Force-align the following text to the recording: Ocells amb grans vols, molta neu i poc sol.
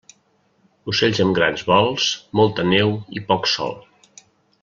Ocells 0.93 1.19
amb 1.25 1.35
grans 1.39 1.65
vols, 1.67 2.07
molta 2.41 2.67
neu 2.73 2.97
i 3.19 3.25
poc 3.31 3.49
sol. 3.55 3.77